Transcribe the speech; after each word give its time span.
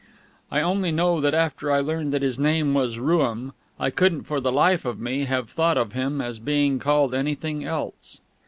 I 0.49 0.61
only 0.61 0.91
know 0.91 1.21
that 1.21 1.35
after 1.35 1.71
I 1.71 1.79
learned 1.79 2.11
that 2.11 2.23
his 2.23 2.39
name 2.39 2.73
was 2.73 2.97
Rooum, 2.97 3.53
I 3.79 3.91
couldn't 3.91 4.23
for 4.23 4.39
the 4.41 4.51
life 4.51 4.83
of 4.83 4.99
me 4.99 5.25
have 5.25 5.47
thought 5.47 5.77
of 5.77 5.93
him 5.93 6.21
as 6.21 6.39
being 6.39 6.79
called 6.79 7.13
anything 7.13 7.63
else. 7.63 8.19